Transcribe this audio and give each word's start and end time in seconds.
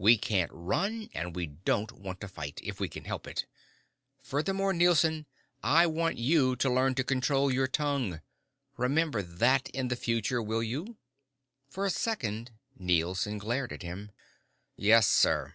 We 0.00 0.18
can't 0.18 0.50
run 0.52 1.08
and 1.14 1.36
we 1.36 1.46
don't 1.46 1.92
want 1.92 2.20
to 2.22 2.26
fight, 2.28 2.58
if 2.60 2.80
we 2.80 2.88
can 2.88 3.04
help 3.04 3.28
it. 3.28 3.46
Furthermore, 4.20 4.72
Nielson, 4.72 5.26
I 5.62 5.86
want 5.86 6.18
you 6.18 6.56
to 6.56 6.68
learn 6.68 6.96
to 6.96 7.04
control 7.04 7.52
your 7.54 7.68
tongue. 7.68 8.20
Remember 8.76 9.22
that 9.22 9.68
in 9.70 9.86
the 9.86 9.94
future, 9.94 10.42
will 10.42 10.64
you?" 10.64 10.96
For 11.68 11.86
a 11.86 11.90
second, 11.90 12.50
Nielson 12.80 13.38
glared 13.38 13.72
at 13.72 13.82
him. 13.84 14.10
"Yes, 14.74 15.06
sir." 15.06 15.54